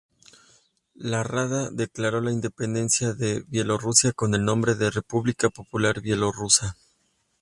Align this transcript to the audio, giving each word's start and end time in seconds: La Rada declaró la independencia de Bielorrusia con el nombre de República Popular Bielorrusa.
La 0.95 1.21
Rada 1.21 1.69
declaró 1.69 2.21
la 2.21 2.31
independencia 2.31 3.13
de 3.13 3.43
Bielorrusia 3.47 4.13
con 4.13 4.33
el 4.33 4.43
nombre 4.43 4.73
de 4.73 4.89
República 4.89 5.51
Popular 5.51 6.01
Bielorrusa. 6.01 6.75